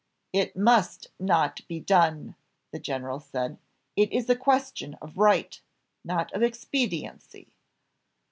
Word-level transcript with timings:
"It 0.33 0.55
must 0.57 1.11
not 1.19 1.61
be 1.67 1.79
done!" 1.79 2.33
the 2.71 2.79
general 2.79 3.19
said; 3.19 3.59
"it 3.95 4.11
is 4.11 4.27
a 4.31 4.35
question 4.35 4.95
of 4.99 5.19
right, 5.19 5.61
not 6.03 6.33
of 6.33 6.41
expediency." 6.41 7.51